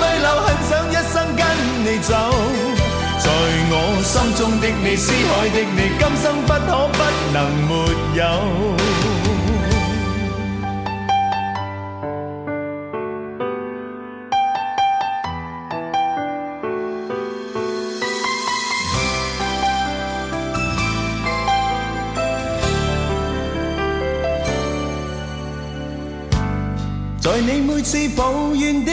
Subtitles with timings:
[0.00, 1.40] 泪流，很想一生跟
[1.84, 2.12] 你走。
[3.18, 3.26] 在
[3.70, 3.72] 我
[4.02, 6.98] 心中的你，思海的你，今生不可不
[7.32, 7.36] 能
[7.68, 7.70] 没
[8.18, 8.22] 有。
[27.20, 28.92] 在你每次抱怨的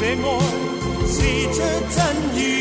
[0.00, 0.40] 这爱
[1.06, 1.20] 是
[1.52, 1.60] 出
[1.90, 2.00] 真
[2.34, 2.59] 与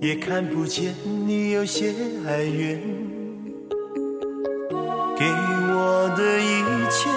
[0.00, 0.94] 也看不见
[1.26, 1.92] 你有些
[2.26, 2.80] 哀怨。
[5.14, 7.10] 给我的一切，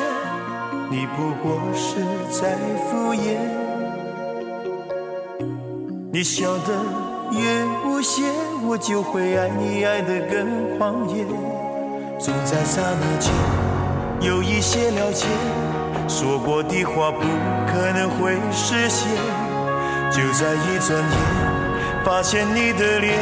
[0.89, 1.95] 你不过是
[2.29, 3.39] 在敷衍。
[6.11, 6.73] 你笑得
[7.31, 8.23] 越无邪，
[8.67, 11.25] 我就会爱你爱得更狂野。
[12.19, 13.31] 总在刹那间
[14.19, 15.25] 有一些了解，
[16.09, 17.21] 说过的话不
[17.65, 19.07] 可能会实现。
[20.11, 21.15] 就在一转眼，
[22.03, 23.17] 发现你的脸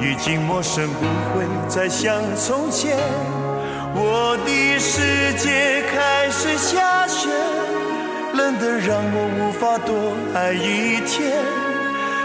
[0.00, 2.96] 已经陌生，不会再像从前。
[3.92, 7.28] 我的世界开始下雪，
[8.34, 11.42] 冷得让我无法多爱一天。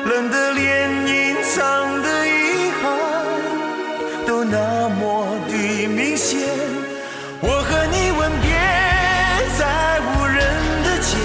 [0.05, 2.83] 冷得连隐藏的遗憾
[4.27, 6.39] 都那么的明显。
[7.41, 8.53] 我和你吻别
[9.57, 10.37] 在无人
[10.83, 11.17] 的街，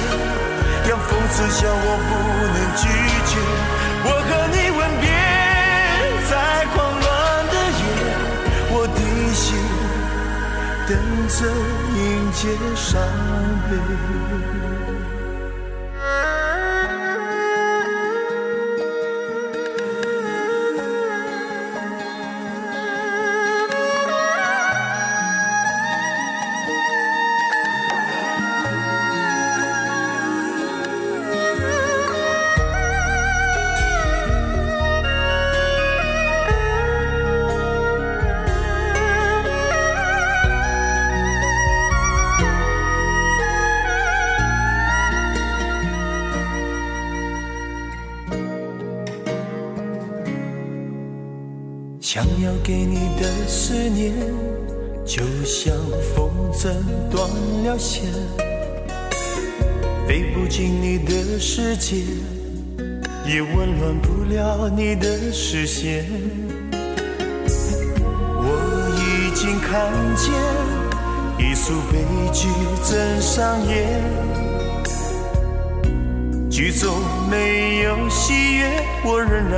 [0.88, 2.11] 让风痴笑我不
[2.55, 2.88] 能拒
[3.28, 3.37] 绝。
[4.11, 5.07] 我和你吻别
[6.31, 6.33] 在
[6.73, 7.07] 狂乱
[7.53, 7.83] 的夜，
[8.73, 9.00] 我的
[9.35, 9.47] 心
[10.88, 10.91] 等
[11.29, 11.38] 着
[11.95, 11.99] 迎
[12.33, 12.41] 接
[12.75, 12.88] 伤
[13.69, 13.71] 悲。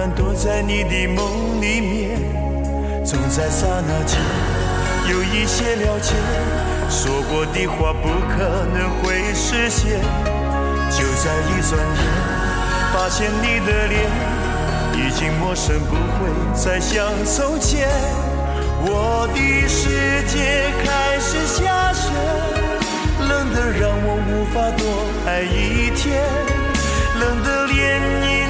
[0.00, 2.18] 然躲在你的梦里面。
[3.04, 4.18] 总在刹那间
[5.10, 6.14] 有一些了解，
[6.88, 10.00] 说过的话不可能会实现。
[10.90, 12.02] 就在一转眼，
[12.94, 14.08] 发现你的脸
[14.96, 17.86] 已经陌生，不会再像从前。
[18.82, 22.08] 我的世界开始下雪，
[23.28, 24.82] 冷得让我无法多
[25.26, 26.22] 爱一天，
[27.20, 28.49] 冷得连你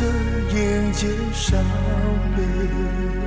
[0.00, 0.08] 等
[0.48, 1.62] 着迎接伤
[2.34, 3.19] 悲。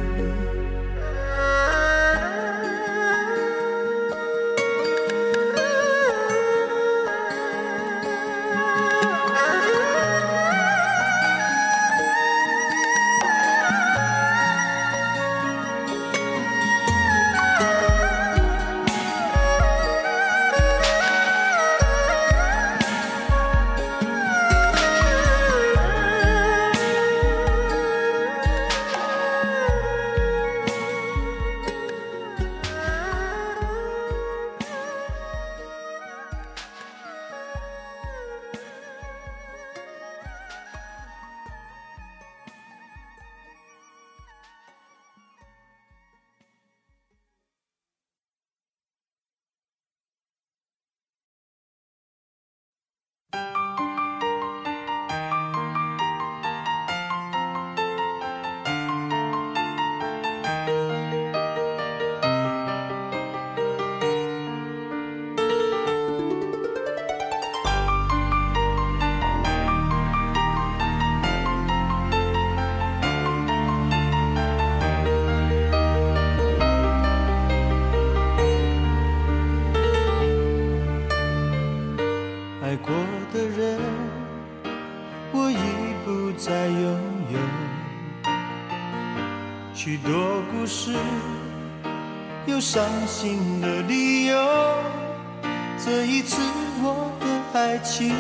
[96.82, 97.26] 我的
[97.60, 98.16] 爱情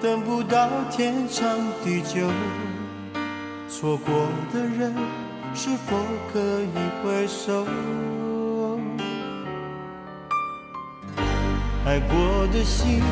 [0.00, 2.30] 等不到天长地久，
[3.68, 4.94] 错过的人
[5.54, 5.96] 是否
[6.32, 7.66] 可以回首？
[11.84, 13.02] 爱过的心，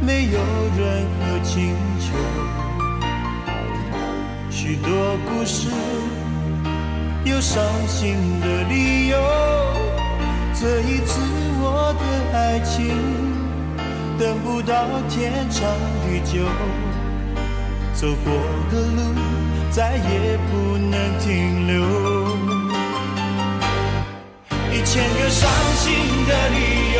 [0.00, 0.38] 没有
[0.76, 2.06] 任何请求。
[4.50, 5.68] 许多故事，
[7.24, 9.16] 有伤心的理由。
[10.58, 11.20] 这一次
[11.60, 12.96] 我的爱情，
[14.18, 15.68] 等不到天长
[16.00, 16.42] 地久，
[17.92, 18.32] 走过
[18.72, 19.02] 的路
[19.70, 21.74] 再也不能停留。
[24.72, 25.46] 一千个伤
[25.76, 25.92] 心
[26.26, 26.56] 的理
[26.94, 26.98] 由，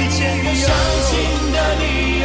[0.00, 0.66] 一千个伤
[1.04, 1.12] 心
[1.52, 2.24] 的理由，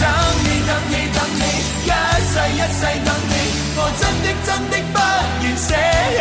[0.00, 0.04] 等
[0.44, 1.42] 你等你等你，
[1.84, 1.90] 一
[2.30, 3.32] 世一世等你，
[3.76, 4.96] 我真的真的不
[5.42, 5.68] 愿舍
[6.16, 6.20] 弃。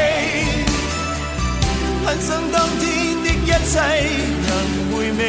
[2.05, 2.83] 很想当天
[3.23, 3.75] 的一切
[4.47, 4.49] 能
[4.91, 5.19] 回味，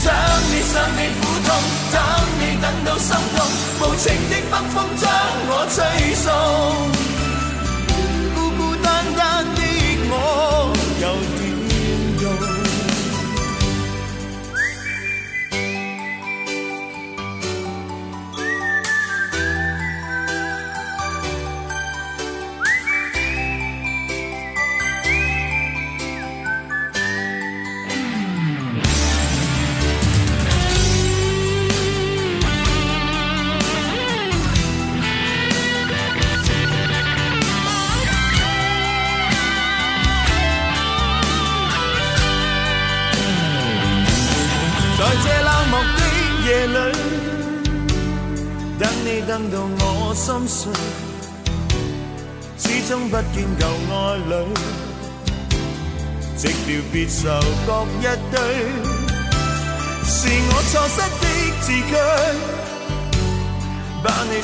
[0.00, 0.02] 想
[0.50, 1.48] 你想你苦痛，
[1.92, 1.94] 等
[2.38, 3.38] 你等到心痛，
[3.80, 5.04] 无情的北风将
[5.48, 5.78] 我吹。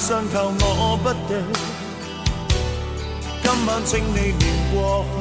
[0.06, 1.42] 把你伤透我不对，
[3.42, 4.42] 今晚请你念
[4.72, 5.14] 过去，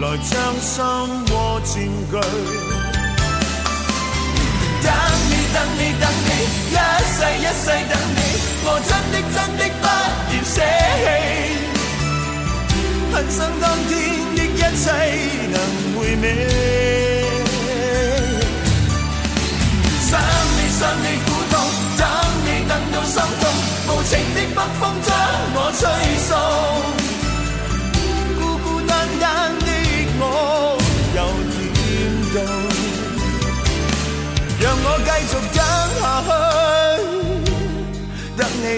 [0.00, 0.72] 来将心
[1.30, 2.14] 窝占据。
[4.82, 4.88] 等
[5.28, 6.30] 你等你等你，
[6.70, 6.74] 一
[7.12, 8.18] 世一世等你，
[8.64, 9.84] 我真的真的不
[10.32, 10.56] 愿舍
[11.02, 11.04] 弃。
[13.12, 13.90] 很想当天
[14.36, 14.84] 的一切
[15.52, 15.56] 能
[15.98, 17.11] 回味。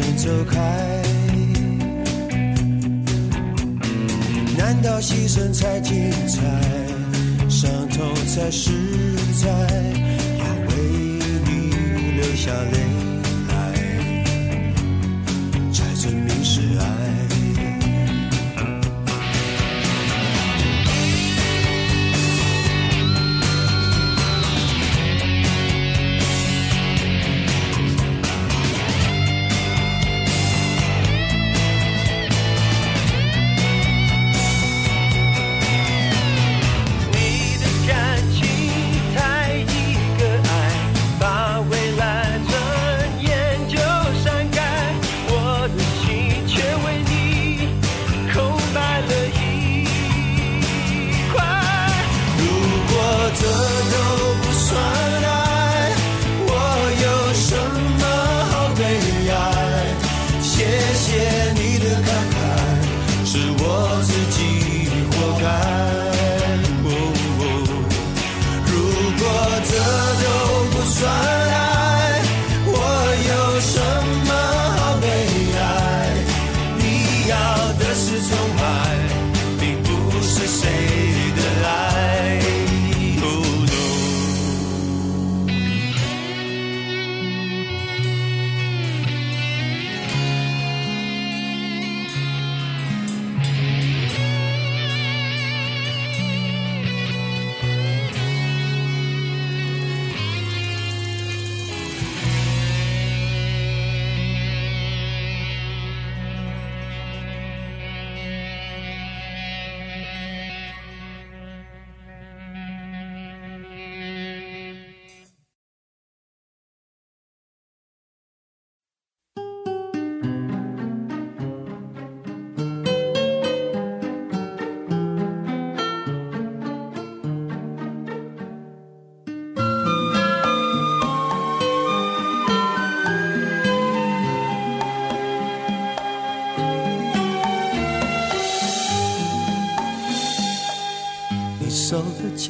[0.00, 0.56] 身走开。
[4.56, 6.40] 难道牺牲才精彩，
[7.48, 8.70] 伤痛才实
[9.40, 9.48] 在？
[10.38, 10.70] 要为
[11.46, 11.50] 你
[12.16, 12.78] 流下泪
[13.48, 13.52] 来，
[15.72, 16.84] 才证明是爱。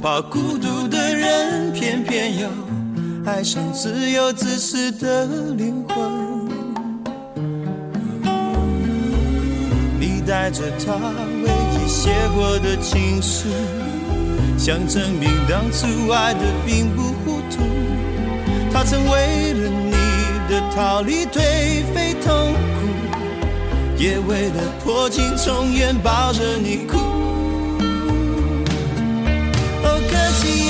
[0.00, 2.48] 怕孤独的人，偏偏又
[3.26, 6.48] 爱上自由自私的灵魂。
[9.98, 10.94] 你带着他
[11.42, 13.48] 唯一写过的情书，
[14.56, 17.58] 想证明当初爱的并不糊涂。
[18.72, 19.92] 他曾为了你
[20.48, 21.40] 的逃离颓
[21.92, 22.86] 废痛苦，
[23.98, 27.17] 也为了破镜重圆抱着你哭。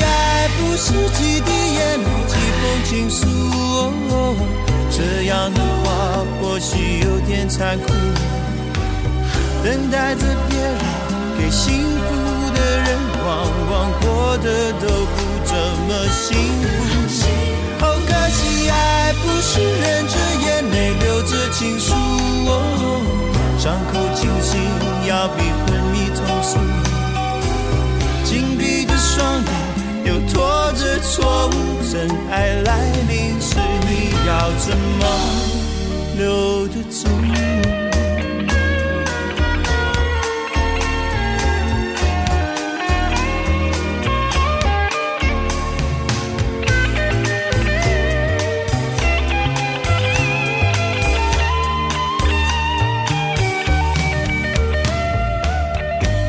[0.02, 3.26] 爱不是几滴眼泪，几封情书。
[4.10, 4.34] 哦，
[4.90, 5.86] 这样的话
[6.40, 7.86] 或许有点残酷。
[9.64, 10.78] 等待着别人
[11.38, 12.08] 给幸福
[12.54, 12.86] 的人，
[13.26, 13.28] 往
[13.70, 15.54] 往过得都不怎
[15.86, 16.26] 么幸
[16.62, 17.26] 福。
[17.80, 21.92] 哦，可惜爱不是忍着眼泪，留着情书。
[22.46, 22.52] 哦，
[23.58, 24.60] 伤口清醒
[25.08, 26.48] 要比昏迷痛楚。
[28.24, 29.50] 紧闭着双眼，
[30.08, 31.52] 又拖着错误，
[31.92, 35.04] 真爱来临时，你要怎么
[36.16, 37.06] 留得住？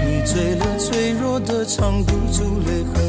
[0.06, 3.09] 你醉了，脆弱的藏不住泪痕。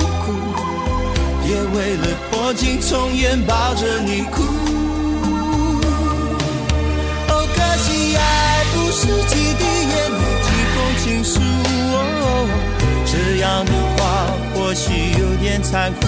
[1.51, 4.41] 也为了破镜重圆抱着你哭。
[7.27, 11.41] 哦，可惜爱不是几滴眼泪，几封情书。
[11.91, 11.95] 哦，
[13.05, 13.11] 这
[13.41, 13.99] 样的话
[14.53, 16.07] 或许有点残酷。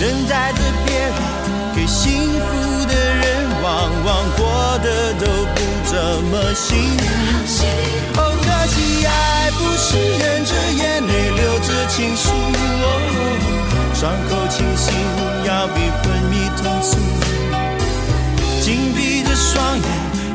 [0.00, 1.18] 等待着别人
[1.74, 3.22] 给幸福的人，
[3.60, 3.66] 往
[4.04, 5.92] 往过得都不怎
[6.30, 6.70] 么幸
[8.14, 8.33] 福。
[9.06, 12.30] 爱不是忍着眼泪，流着情书。
[13.94, 14.92] 伤口清醒
[15.44, 16.96] 要比昏迷痛楚。
[18.60, 19.86] 紧闭着双眼，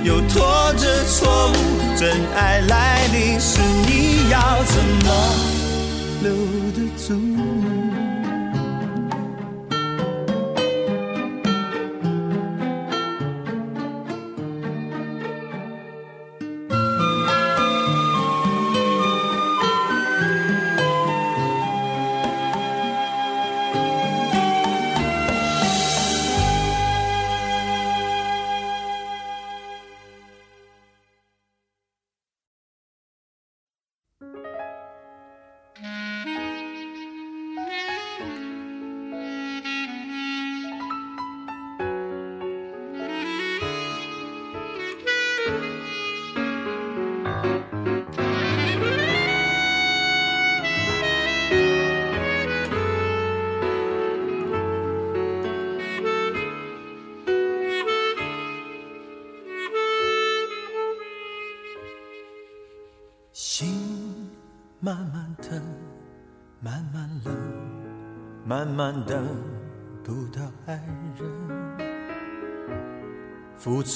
[0.03, 1.53] 又拖着错误，
[1.97, 4.75] 真爱来临时，你要怎
[5.05, 5.07] 么
[6.21, 6.31] 留
[6.73, 8.08] 得住？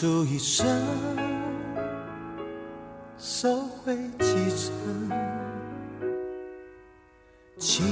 [0.04, 0.68] 付出一生，
[3.18, 4.74] 收回几成，
[7.58, 7.86] 情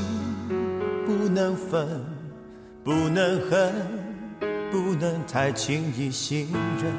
[1.06, 1.88] 不能分，
[2.84, 3.74] 不能恨，
[4.69, 6.50] 不能太轻易信
[6.84, 6.91] 任，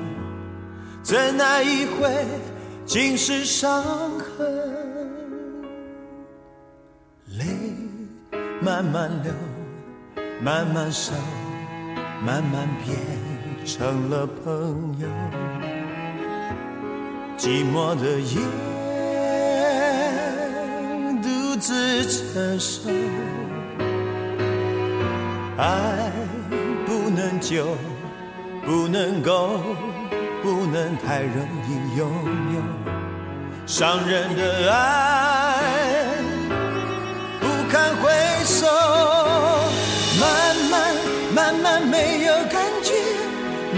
[1.03, 2.11] 怎奈一回。
[2.87, 3.83] 尽是伤
[4.18, 4.46] 痕，
[7.38, 7.44] 泪
[8.62, 9.33] 慢慢流，
[10.42, 11.12] 慢慢收，
[12.25, 12.98] 慢慢变
[13.64, 15.09] 成了朋友。
[17.37, 18.40] 寂寞的夜，
[21.22, 22.90] 独自承受，
[25.57, 26.11] 爱
[26.87, 27.77] 不能久，
[28.64, 29.61] 不能够。
[30.42, 31.37] 不能太容
[31.68, 32.11] 易拥
[32.53, 32.61] 有
[33.64, 34.77] 伤人的爱，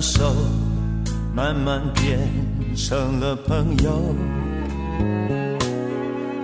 [0.00, 0.34] 手，
[1.34, 2.18] 慢慢变
[2.74, 4.14] 成了朋友。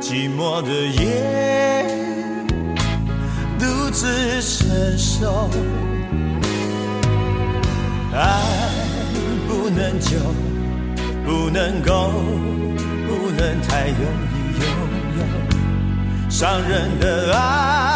[0.00, 1.86] 寂寞的夜，
[3.58, 4.06] 独自
[4.42, 5.48] 承受。
[8.12, 8.40] 爱
[9.48, 10.16] 不能久，
[11.24, 12.12] 不能够，
[13.06, 14.00] 不能太容
[14.32, 14.64] 易拥
[15.18, 17.95] 有伤人的爱。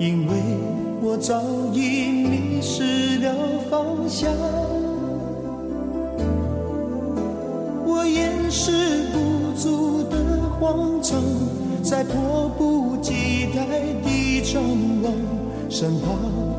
[0.00, 0.32] 因为
[1.02, 1.42] 我早
[1.74, 3.34] 已迷失了
[3.68, 4.32] 方向，
[7.84, 8.72] 我掩饰
[9.12, 10.16] 不住的
[10.58, 11.20] 慌张，
[11.82, 13.62] 在迫不及待
[14.02, 14.62] 地张
[15.02, 15.12] 望，
[15.68, 16.16] 生怕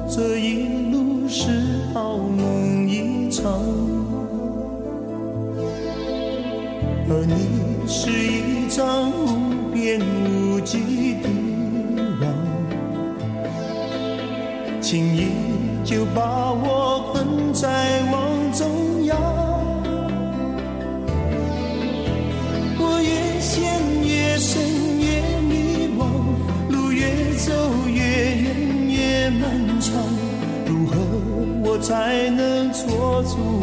[0.07, 1.49] 这一路是
[1.95, 3.59] 好梦一场。
[7.09, 11.00] 而你是一张无边无际。
[14.91, 15.31] 轻易
[15.85, 19.17] 就把我困在网中央。
[22.77, 23.71] 我越陷
[24.03, 24.61] 越深
[24.99, 26.01] 越迷惘，
[26.73, 27.53] 路越走
[27.87, 28.01] 越
[28.35, 28.51] 远
[28.89, 29.95] 越漫长。
[30.65, 30.97] 如何
[31.63, 33.60] 我才能捉住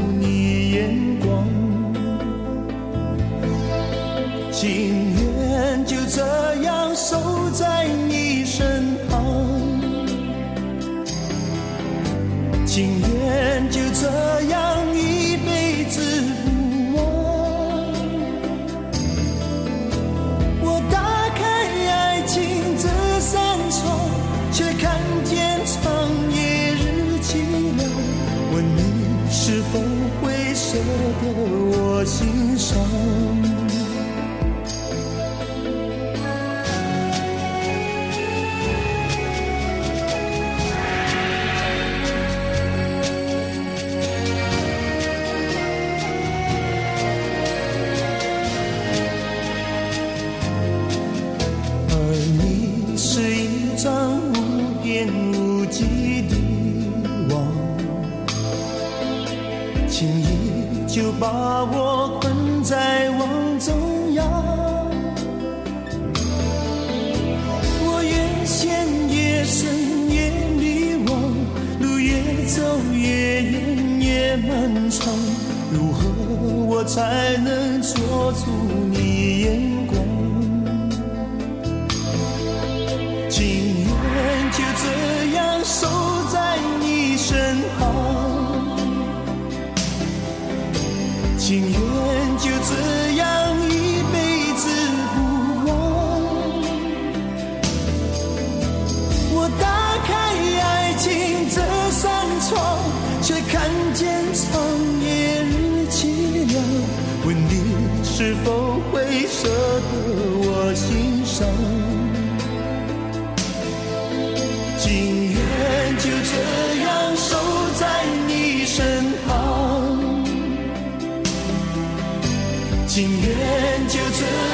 [122.98, 124.47] 情愿就这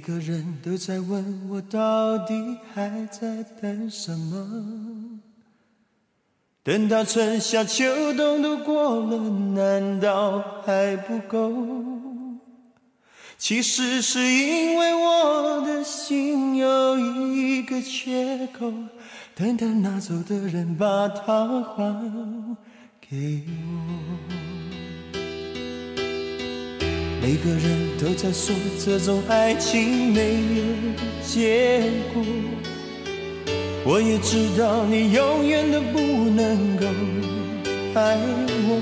[0.00, 2.34] 个人都在问我到底
[2.74, 5.20] 还在等什么？
[6.62, 9.16] 等到春夏秋冬都过了，
[9.54, 11.52] 难道还不够？
[13.38, 18.70] 其实是因为我的心有一个缺口，
[19.34, 22.56] 等待拿走的人把它还
[23.00, 24.39] 给我。
[27.22, 30.64] 每个人都在说这种爱情没有
[31.22, 31.82] 结
[32.14, 32.24] 果，
[33.84, 36.00] 我也知道你永远都不
[36.30, 36.86] 能够
[37.94, 38.16] 爱
[38.66, 38.80] 我。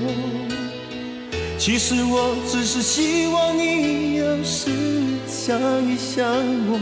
[1.57, 4.71] 其实我只是希望你有时
[5.27, 6.25] 想一想
[6.69, 6.79] 我，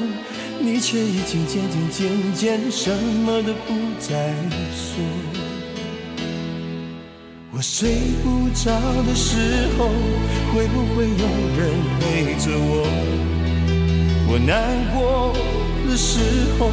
[0.59, 2.95] 你却已经渐渐渐渐什
[3.25, 4.31] 么都不再
[4.71, 5.36] 说。
[7.57, 7.89] 我睡
[8.23, 8.69] 不着
[9.01, 9.89] 的时候，
[10.53, 11.25] 会不会有
[11.57, 12.85] 人陪着我？
[14.29, 14.61] 我难
[14.93, 15.33] 过
[15.89, 16.19] 的时
[16.59, 16.69] 候，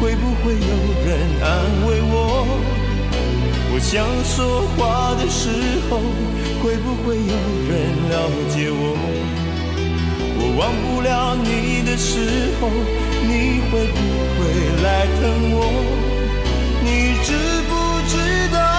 [0.00, 0.74] 会不会有
[1.06, 2.48] 人安慰我？
[3.72, 5.50] 我想说话的时
[5.88, 6.02] 候，
[6.60, 7.36] 会不会有
[7.70, 8.98] 人了解我？
[10.36, 12.68] 我忘不了你的时候，
[13.22, 14.02] 你会不
[14.34, 14.42] 会
[14.82, 15.22] 来疼
[15.54, 15.62] 我？
[16.82, 17.30] 你知
[17.70, 17.72] 不
[18.08, 18.73] 知道？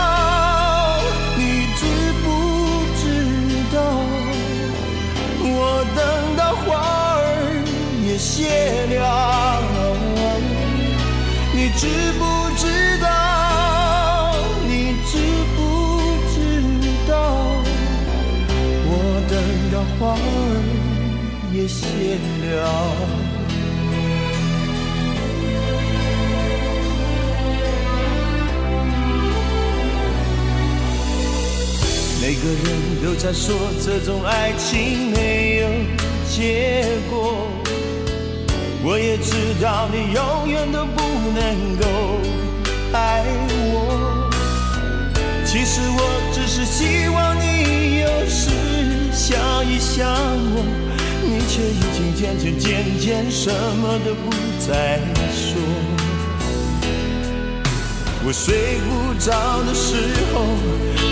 [8.18, 9.62] 谢了
[11.54, 11.88] 你知
[12.20, 12.24] 不
[12.58, 14.36] 知道
[14.68, 15.18] 你知
[15.56, 15.60] 不
[16.34, 16.38] 知
[17.10, 17.14] 道
[18.88, 18.92] 我
[19.30, 19.34] 等
[19.72, 20.20] 到花儿
[21.54, 21.86] 也谢
[22.46, 23.26] 了。
[32.22, 33.56] 每个人都在说
[33.86, 35.70] 这种爱情没有
[36.28, 37.55] 结果。
[38.88, 41.02] 我也知道你永远都不
[41.34, 41.86] 能够
[42.94, 43.26] 爱
[43.74, 44.30] 我。
[45.44, 46.00] 其实我
[46.32, 48.52] 只是希望你有时
[49.12, 50.06] 想一想
[50.54, 50.64] 我，
[51.24, 54.30] 你却已经渐渐渐渐什么都不
[54.60, 55.00] 再
[55.34, 55.58] 说。
[58.24, 59.34] 我睡不着
[59.64, 60.46] 的时候，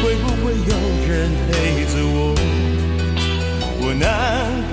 [0.03, 0.74] 会不会有
[1.09, 1.11] 人
[1.49, 1.51] 陪
[1.89, 2.36] 着我？
[3.82, 4.05] 我难
[4.69, 4.72] 过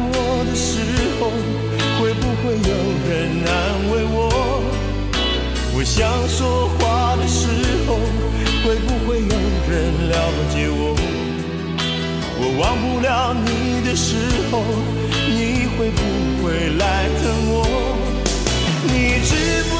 [3.08, 3.50] 人安
[3.90, 4.18] 慰我？
[5.72, 7.46] 我想说话的时
[7.86, 7.94] 候，
[8.62, 9.36] 会不会有
[9.68, 9.72] 人
[10.10, 10.14] 了
[10.52, 10.94] 解我？
[12.42, 13.48] 我忘不了你
[13.88, 14.16] 的时
[14.50, 14.62] 候，
[15.28, 16.00] 你会不
[16.44, 17.56] 会来疼我？
[18.86, 18.94] 你
[19.24, 19.30] 知
[19.70, 19.72] 不